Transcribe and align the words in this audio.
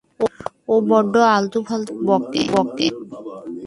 ও 0.67 0.75
বড্ড 0.89 1.13
আলতু-ফালতু 1.35 1.93
বকে। 2.07 2.41